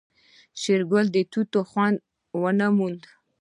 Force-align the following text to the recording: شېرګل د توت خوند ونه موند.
شېرګل 0.61 1.05
د 1.15 1.17
توت 1.31 1.53
خوند 1.69 1.97
ونه 2.41 2.67
موند. 2.77 3.01